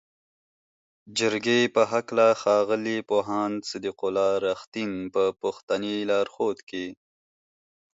جرګې 1.17 1.61
په 1.75 1.81
هکله 1.91 2.27
ښاغلي 2.41 2.97
پوهاند 3.09 3.57
صدیق 3.69 3.99
الله 4.07 4.31
"رښتین" 4.47 4.91
په 5.13 5.23
پښتني 5.41 5.95
لارښود 6.09 6.57
کې 6.69 6.85